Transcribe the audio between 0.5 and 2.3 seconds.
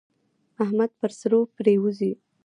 احمد پر سرو پرېوزي.